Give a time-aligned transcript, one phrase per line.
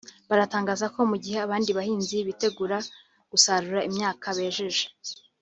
[0.29, 2.77] baratangaza ko mu gihe abandi bahinzi bitegura
[3.31, 4.85] gusarura imyaka bejeje